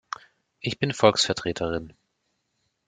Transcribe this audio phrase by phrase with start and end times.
[0.61, 1.93] Ich bin Volksvertreterin.